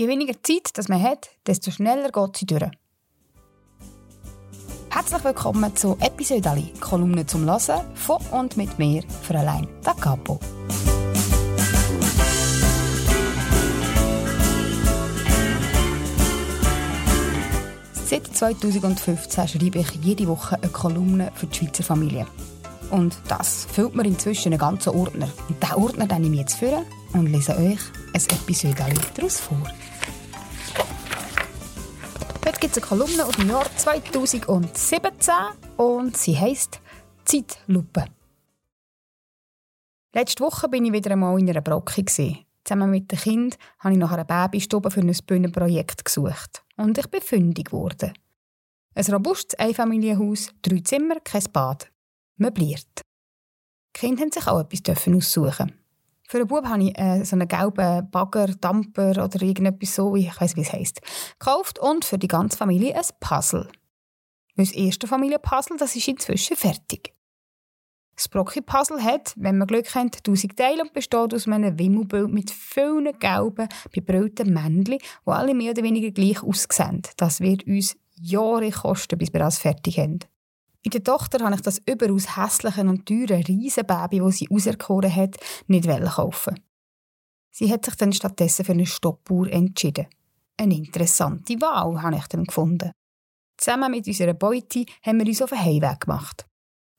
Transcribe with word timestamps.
Je 0.00 0.08
weniger 0.08 0.42
Zeit 0.42 0.78
das 0.78 0.88
man 0.88 1.02
hat, 1.02 1.28
desto 1.46 1.70
schneller 1.70 2.10
geht 2.10 2.34
sie 2.34 2.46
durch. 2.46 2.70
Herzlich 4.88 5.22
willkommen 5.22 5.76
zu 5.76 5.94
Episode 6.00 6.48
Ali, 6.48 6.72
Kolumne 6.80 7.26
zum 7.26 7.44
Hören 7.44 7.84
von 7.94 8.16
und 8.30 8.56
mit 8.56 8.78
mir, 8.78 9.02
Fräulein 9.20 9.68
Da 9.82 9.92
Capo. 9.92 10.40
Seit 18.06 18.26
2015 18.34 19.48
schreibe 19.48 19.80
ich 19.80 19.90
jede 20.02 20.26
Woche 20.28 20.56
eine 20.62 20.72
Kolumne 20.72 21.30
für 21.34 21.46
die 21.46 21.58
Schweizer 21.58 21.82
Familie. 21.82 22.26
Und 22.90 23.16
das 23.28 23.66
füllt 23.66 23.94
mir 23.94 24.04
inzwischen 24.04 24.52
einen 24.52 24.58
ganzen 24.58 24.90
Ordner. 24.90 25.28
Und 25.48 25.62
diesen 25.62 25.74
Ordner 25.74 26.18
nehme 26.18 26.34
ich 26.34 26.40
jetzt 26.40 26.58
vor 26.58 26.84
und 27.12 27.26
lese 27.26 27.56
euch 27.56 27.78
ein 28.12 28.22
Episode 28.30 28.84
daraus 29.14 29.40
vor. 29.40 29.62
Heute 32.46 32.58
gibt 32.58 32.76
es 32.76 32.82
eine 32.82 32.86
Kolumne 32.86 33.24
aus 33.24 33.36
dem 33.36 33.48
Jahr 33.48 33.66
2017 33.76 35.34
und 35.76 36.16
sie 36.16 36.36
heisst 36.36 36.80
Zeitlupe. 37.24 38.06
Letzte 40.12 40.42
Woche 40.42 40.68
bin 40.68 40.84
ich 40.84 40.92
wieder 40.92 41.12
einmal 41.12 41.38
in 41.38 41.48
einer 41.48 41.60
Brocke. 41.60 42.04
Zusammen 42.64 42.90
mit 42.90 43.12
dem 43.12 43.18
Kind 43.18 43.58
habe 43.78 43.94
ich 43.94 44.00
nach 44.00 44.10
einer 44.10 44.24
Babystube 44.24 44.90
für 44.90 45.00
ein 45.00 45.16
Bühnenprojekt 45.26 46.04
gesucht. 46.04 46.64
Und 46.76 46.98
ich 46.98 47.06
bin 47.06 47.20
fündig 47.20 47.66
geworden. 47.66 48.12
Ein 48.94 49.04
robustes 49.04 49.58
Einfamilienhaus, 49.58 50.52
drei 50.62 50.80
Zimmer, 50.80 51.20
kein 51.20 51.44
Bad. 51.52 51.90
Möbliert. 52.40 53.02
Die 53.96 54.00
Kinder 54.00 54.22
haben 54.22 54.32
sich 54.32 54.46
auch 54.46 54.60
etwas 54.60 55.08
aussuchen. 55.08 55.72
Für 56.26 56.38
einen 56.38 56.46
Bub 56.46 56.64
habe 56.64 56.84
ich 56.84 56.98
äh, 56.98 57.24
so 57.24 57.36
einen 57.36 57.48
gelben 57.48 58.08
Bagger, 58.10 58.46
Damper 58.46 59.10
oder 59.24 59.42
irgendetwas 59.42 59.94
so, 59.96 60.14
ich 60.14 60.40
weiß 60.40 60.56
wie 60.56 60.60
es 60.60 60.72
heisst, 60.72 61.00
gekauft 61.38 61.78
und 61.78 62.04
für 62.04 62.18
die 62.18 62.28
ganze 62.28 62.56
Familie 62.56 62.94
ein 62.94 63.04
Puzzle. 63.18 63.68
Das 64.56 64.72
erste 64.72 65.06
Familienpuzzle, 65.06 65.76
das 65.76 65.96
ist 65.96 66.08
inzwischen 66.08 66.56
fertig. 66.56 67.12
Das 68.14 68.28
Brocki-Puzzle 68.28 69.02
hat, 69.02 69.34
wenn 69.36 69.58
man 69.58 69.66
Glück 69.66 69.94
hat, 69.94 70.18
1000 70.18 70.56
Teile 70.56 70.82
und 70.82 70.92
besteht 70.92 71.34
aus 71.34 71.48
einem 71.48 71.78
Wimmelbild 71.78 72.30
mit 72.30 72.50
vielen 72.50 73.18
gelben, 73.18 73.68
bebrillten 73.92 74.52
Männchen, 74.52 74.98
die 74.98 75.30
alle 75.30 75.54
mehr 75.54 75.72
oder 75.72 75.82
weniger 75.82 76.10
gleich 76.10 76.42
aussehen. 76.42 77.02
Das 77.16 77.40
wird 77.40 77.66
uns 77.66 77.96
Jahre 78.20 78.70
kosten, 78.70 79.18
bis 79.18 79.32
wir 79.32 79.40
das 79.40 79.58
fertig 79.58 79.98
haben. 79.98 80.20
In 80.82 80.90
der 80.90 81.04
Tochter 81.04 81.44
habe 81.44 81.54
ich 81.54 81.60
das 81.60 81.80
überaus 81.86 82.36
hässliche 82.36 82.80
und 82.80 83.06
teure 83.06 83.46
Riesenbaby, 83.46 84.20
das 84.20 84.36
sie 84.36 84.48
auserkoren 84.50 85.14
hat, 85.14 85.36
nicht 85.66 85.86
kaufen. 85.86 86.58
Sie 87.50 87.70
hat 87.70 87.84
sich 87.84 87.96
dann 87.96 88.12
stattdessen 88.12 88.64
für 88.64 88.72
eine 88.72 88.86
Stoppuhr 88.86 89.50
entschieden. 89.50 90.06
Eine 90.56 90.76
interessante 90.76 91.60
Wahl, 91.60 92.00
habe 92.02 92.16
ich 92.16 92.26
dann 92.28 92.44
gefunden. 92.44 92.92
Zusammen 93.58 93.90
mit 93.90 94.06
unserer 94.06 94.34
Beute 94.34 94.86
haben 95.04 95.18
wir 95.18 95.26
uns 95.26 95.42
auf 95.42 95.50
den 95.50 95.62
Heimweg 95.62 96.00
gemacht. 96.00 96.46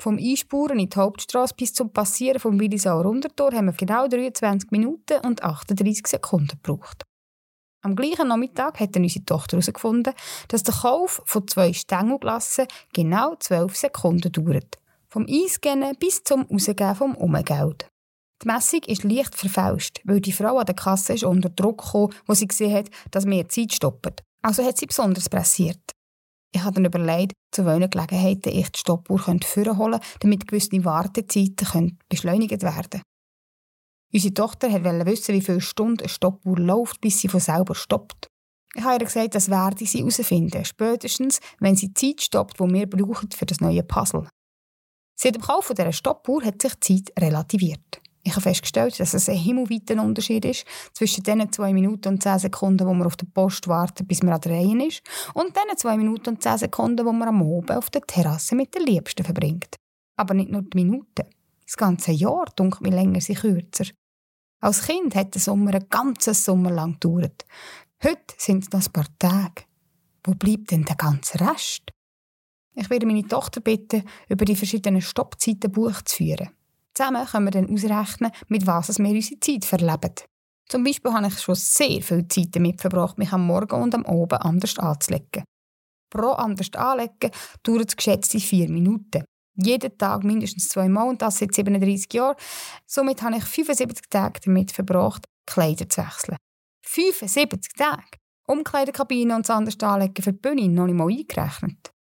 Vom 0.00 0.18
Einspuren 0.18 0.78
in 0.78 0.88
die 0.88 0.98
Hauptstraße 0.98 1.54
bis 1.54 1.72
zum 1.72 1.92
Passieren 1.92 2.40
vom 2.40 2.58
Willisauer 2.58 3.04
Rundertor 3.04 3.52
haben 3.52 3.66
wir 3.66 3.72
genau 3.72 4.08
23 4.08 4.70
Minuten 4.70 5.20
und 5.26 5.42
38 5.42 6.06
Sekunden 6.06 6.58
gebraucht. 6.62 7.04
Am 7.82 7.96
gleichen 7.96 8.28
Nachmittag 8.28 8.78
hat 8.78 8.94
unsere 8.94 9.24
Tochter 9.24 9.56
herausgefunden, 9.56 10.12
dass 10.48 10.62
der 10.62 10.74
Kauf 10.74 11.22
von 11.24 11.48
zwei 11.48 11.72
Stängelglassen 11.72 12.66
genau 12.92 13.36
12 13.36 13.74
Sekunden 13.74 14.30
dauert. 14.32 14.76
Vom 15.08 15.26
Eingehen 15.26 15.96
bis 15.98 16.22
zum 16.22 16.42
Rausgeben 16.42 16.94
vom 16.94 17.14
Umgeld. 17.16 17.88
Die 18.42 18.48
Messung 18.48 18.80
ist 18.86 19.04
leicht 19.04 19.34
verfälscht, 19.34 20.00
weil 20.04 20.20
die 20.20 20.32
Frau 20.32 20.58
an 20.58 20.66
der 20.66 20.74
Kasse 20.74 21.14
ist 21.14 21.24
unter 21.24 21.48
Druck 21.48 21.90
kam, 21.92 22.10
wo 22.26 22.34
sie 22.34 22.48
gesehen 22.48 22.74
hat, 22.74 22.90
dass 23.10 23.24
mehr 23.24 23.48
Zeit 23.48 23.72
stoppt. 23.72 24.22
Also 24.42 24.62
hat 24.64 24.76
sie 24.76 24.86
besonders 24.86 25.28
pressiert. 25.28 25.92
Ich 26.54 26.62
habe 26.62 26.74
dann 26.74 26.84
überlegt, 26.84 27.32
zu 27.50 27.64
welchen 27.64 27.90
Gelegenheiten 27.90 28.52
ich 28.52 28.70
die 28.70 28.78
Stoppuhr 28.78 29.18
führen 29.18 29.78
holen 29.78 29.92
könnte, 30.00 30.06
damit 30.20 30.48
gewisse 30.48 30.84
Wartezeiten 30.84 31.98
beschleunigt 32.08 32.62
werden 32.62 32.90
können. 32.90 33.02
Unsere 34.12 34.34
Tochter 34.34 34.72
wollte 34.72 35.06
wissen, 35.06 35.34
wie 35.34 35.40
viele 35.40 35.60
Stunden 35.60 36.00
eine 36.00 36.08
Stoppuhr 36.08 36.58
läuft, 36.58 37.00
bis 37.00 37.20
sie 37.20 37.28
von 37.28 37.40
selber 37.40 37.74
stoppt. 37.74 38.28
Ich 38.74 38.82
habe 38.82 38.94
ihr 38.94 39.06
gesagt, 39.06 39.34
das 39.34 39.50
werde 39.50 39.84
sie 39.84 39.98
herausfinden, 39.98 40.64
spätestens, 40.64 41.40
wenn 41.58 41.76
sie 41.76 41.92
die 41.92 41.94
Zeit 41.94 42.22
stoppt, 42.22 42.60
die 42.60 42.72
wir 42.72 42.88
brauchen 42.88 43.30
für 43.30 43.46
das 43.46 43.60
neue 43.60 43.82
Puzzle. 43.82 44.28
Seit 45.16 45.34
dem 45.34 45.42
Kauf 45.42 45.68
dieser 45.68 45.92
Stoppuhr 45.92 46.44
hat 46.44 46.62
sich 46.62 46.74
die 46.74 47.04
Zeit 47.04 47.22
relativiert. 47.22 48.00
Ich 48.22 48.32
habe 48.32 48.42
festgestellt, 48.42 48.98
dass 49.00 49.14
es 49.14 49.28
ein 49.28 49.36
himmelweiter 49.36 50.02
Unterschied 50.02 50.44
ist 50.44 50.66
zwischen 50.92 51.22
den 51.24 51.50
zwei 51.52 51.72
Minuten 51.72 52.08
und 52.08 52.22
zehn 52.22 52.38
Sekunden, 52.38 52.86
wo 52.86 52.92
man 52.92 53.06
auf 53.06 53.16
der 53.16 53.26
Post 53.26 53.66
wartet, 53.66 54.06
bis 54.08 54.22
man 54.22 54.34
an 54.34 54.40
der 54.40 54.52
Reihe 54.52 54.86
ist, 54.86 55.02
und 55.34 55.56
den 55.56 55.76
zwei 55.76 55.96
Minuten 55.96 56.30
und 56.30 56.42
zehn 56.42 56.58
Sekunden, 56.58 57.06
wo 57.06 57.12
man 57.12 57.28
am 57.28 57.42
Abend 57.42 57.72
auf 57.72 57.90
der 57.90 58.02
Terrasse 58.02 58.54
mit 58.54 58.74
der 58.74 58.82
Liebsten 58.82 59.24
verbringt. 59.24 59.76
Aber 60.16 60.34
nicht 60.34 60.50
nur 60.50 60.62
die 60.62 60.76
Minuten. 60.76 61.24
Das 61.64 61.76
ganze 61.76 62.12
Jahr 62.12 62.46
dunkelt 62.56 62.82
mir 62.82 62.90
länger 62.90 63.20
sie 63.20 63.34
kürzer. 63.34 63.86
Als 64.62 64.82
Kind 64.82 65.14
hat 65.14 65.34
der 65.34 65.40
Sommer 65.40 65.72
einen 65.72 65.88
ganzen 65.88 66.34
Sommer 66.34 66.70
lang 66.70 66.98
gedauert. 67.00 67.46
Heute 68.04 68.34
sind 68.36 68.64
es 68.64 68.72
noch 68.72 68.86
ein 68.86 68.92
paar 68.92 69.18
Tage. 69.18 69.64
Wo 70.22 70.34
bleibt 70.34 70.70
denn 70.70 70.84
der 70.84 70.96
ganze 70.96 71.40
Rest? 71.40 71.90
Ich 72.74 72.90
werde 72.90 73.06
meine 73.06 73.26
Tochter 73.26 73.62
bitten, 73.62 74.04
über 74.28 74.44
die 74.44 74.56
verschiedenen 74.56 75.00
Stoppzeiten 75.00 75.72
Buch 75.72 76.02
zu 76.02 76.16
führen. 76.16 76.50
Zusammen 76.92 77.26
können 77.26 77.46
wir 77.46 77.50
dann 77.52 77.72
ausrechnen, 77.72 78.32
mit 78.48 78.66
was 78.66 78.98
wir 78.98 79.08
unsere 79.08 79.40
Zeit 79.40 79.64
verleben. 79.64 80.14
Zum 80.68 80.84
Beispiel 80.84 81.12
habe 81.12 81.28
ich 81.28 81.40
schon 81.40 81.54
sehr 81.54 82.02
viel 82.02 82.28
Zeit 82.28 82.54
damit 82.54 82.82
verbracht, 82.82 83.16
mich 83.16 83.32
am 83.32 83.46
Morgen 83.46 83.82
und 83.82 83.94
am 83.94 84.04
Abend 84.04 84.34
anders 84.34 84.78
anzulegen. 84.78 85.44
Pro 86.10 86.32
anders 86.32 86.72
anlegen 86.74 87.30
dauert 87.62 87.88
es 87.88 87.96
geschätzte 87.96 88.38
vier 88.38 88.68
Minuten. 88.68 89.24
Jeden 89.56 89.98
Tag 89.98 90.24
mindestens 90.24 90.68
zweimal 90.68 91.08
und 91.08 91.22
das 91.22 91.38
seit 91.38 91.54
37 91.54 92.12
Jahren. 92.12 92.36
Somit 92.86 93.22
habe 93.22 93.36
ich 93.36 93.44
75 93.44 94.08
Tage 94.08 94.40
damit 94.44 94.72
verbracht, 94.72 95.26
Kleider 95.46 95.88
zu 95.88 96.02
wechseln. 96.02 96.36
75 96.82 97.72
Tage! 97.76 98.20
Umkleidekabine 98.46 99.36
und 99.36 99.48
das 99.48 99.56
anders 99.56 99.78
anlegen 99.80 100.22
für 100.22 100.32
die 100.32 100.38
Bühne 100.38 100.68
noch 100.68 100.86
nicht 100.86 100.96
mal 100.96 101.08
eingerechnet. 101.08 101.92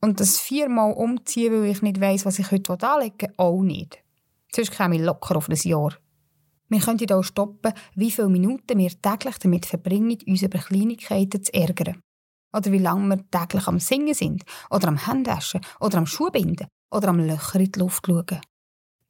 Und 0.00 0.20
das 0.20 0.38
viermal 0.38 0.92
umziehen, 0.92 1.52
weil 1.52 1.70
ich 1.70 1.82
nicht 1.82 2.00
weiss, 2.00 2.24
was 2.24 2.38
ich 2.38 2.50
heute 2.50 2.72
anlegen 2.88 3.20
will, 3.20 3.34
auch 3.36 3.62
nicht. 3.62 3.98
Sonst 4.54 4.70
käme 4.70 4.96
ich 4.96 5.02
locker 5.02 5.36
auf 5.36 5.48
ein 5.48 5.56
Jahr. 5.56 5.94
Wir 6.68 6.80
könnten 6.80 7.12
auch 7.12 7.22
stoppen, 7.22 7.72
wie 7.94 8.10
viele 8.10 8.28
Minuten 8.28 8.78
wir 8.78 8.90
täglich 9.02 9.38
damit 9.38 9.66
verbringen, 9.66 10.18
uns 10.26 10.42
über 10.42 10.58
Kleinigkeiten 10.58 11.42
zu 11.42 11.52
ärgern. 11.52 12.00
Oder 12.52 12.72
wie 12.72 12.78
lange 12.78 13.16
wir 13.16 13.30
täglich 13.30 13.66
am 13.66 13.78
Singen 13.78 14.14
sind, 14.14 14.42
oder 14.70 14.88
am 14.88 14.96
Händewaschen, 14.96 15.60
oder 15.80 15.98
am 15.98 16.06
Schuhbinden, 16.06 16.68
oder 16.90 17.08
am 17.08 17.18
Löcher 17.18 17.60
in 17.60 17.72
die 17.72 17.78
Luft 17.78 18.06
schauen. 18.06 18.40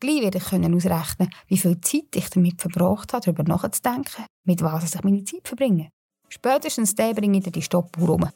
Gleich 0.00 0.22
werde 0.22 0.38
ich 0.38 0.52
ausrechnen, 0.52 1.30
wie 1.48 1.58
viel 1.58 1.80
Zeit 1.80 2.14
ich 2.14 2.30
damit 2.30 2.60
verbracht 2.60 3.12
habe, 3.12 3.24
darüber 3.24 3.42
nachzudenken, 3.42 4.26
mit 4.44 4.62
was 4.62 4.94
ich 4.94 5.02
meine 5.02 5.24
Zeit 5.24 5.46
verbringe. 5.46 5.90
Spätestens 6.28 6.94
dann 6.94 7.14
bringe 7.14 7.38
ich 7.38 7.44
die 7.44 7.62
Stoppuhr 7.62 8.10
um. 8.10 8.28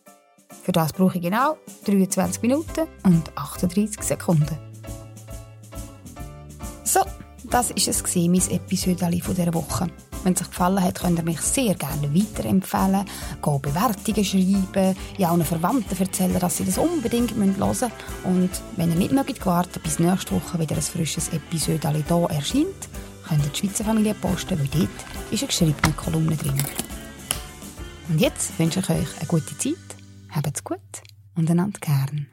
Für 0.62 0.72
das 0.72 0.92
brauche 0.92 1.18
ich 1.18 1.22
genau 1.22 1.56
23 1.84 2.42
Minuten 2.42 2.86
und 3.04 3.36
38 3.36 4.02
Sekunden. 4.02 4.58
So, 6.84 7.00
das 7.44 7.70
war 7.70 7.76
es, 7.76 8.16
mein 8.16 8.50
Episode 8.50 9.10
dieser 9.10 9.54
Woche. 9.54 9.88
Wenn 10.24 10.34
es 10.34 10.42
euch 10.42 10.50
gefallen 10.50 10.82
hat, 10.82 11.00
könnt 11.00 11.18
ihr 11.18 11.24
mich 11.24 11.40
sehr 11.40 11.74
gerne 11.74 12.14
weiterempfehlen, 12.14 13.04
go 13.40 13.58
Bewertungen 13.58 14.24
schreiben, 14.24 14.96
ja 15.18 15.30
allen 15.30 15.44
Verwandten 15.44 15.98
erzählen, 15.98 16.38
dass 16.38 16.58
sie 16.58 16.64
das 16.64 16.78
unbedingt 16.78 17.34
hören 17.34 17.56
müssen. 17.58 17.90
Und 18.24 18.50
wenn 18.76 18.90
ihr 18.90 18.96
nicht 18.96 19.12
mögt 19.12 19.44
warten, 19.44 19.80
bis 19.82 19.98
nächste 19.98 20.36
Woche 20.36 20.60
wieder 20.60 20.76
ein 20.76 20.82
frisches 20.82 21.30
Episode 21.30 21.90
hier 21.90 22.30
erscheint, 22.30 22.88
könnt 23.28 23.44
ihr 23.44 23.50
die 23.50 23.58
Schweizer 23.58 23.84
Familie 23.84 24.14
posten, 24.14 24.58
weil 24.58 24.68
dort 24.68 24.90
ist 25.30 25.42
eine 25.42 25.48
geschriebene 25.48 25.94
Kolumne 25.94 26.36
drin. 26.36 26.62
Und 28.08 28.20
jetzt 28.20 28.58
wünsche 28.58 28.80
ich 28.80 28.90
euch 28.90 29.16
eine 29.18 29.26
gute 29.26 29.58
Zeit, 29.58 29.74
habt's 30.30 30.62
gut 30.62 30.78
und 31.34 31.50
einander 31.50 31.80
gern. 31.80 32.26